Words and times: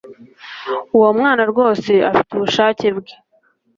Uwo 0.95 1.09
mwana 1.19 1.43
rwose 1.51 1.91
afite 2.09 2.31
ubushake 2.33 2.87
bwe 2.97 3.13